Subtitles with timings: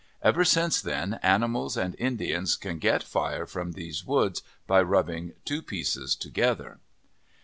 [0.23, 5.61] Ever since then animals and Indians can get fire from these woods by rubbing two
[5.61, 6.79] pieces together.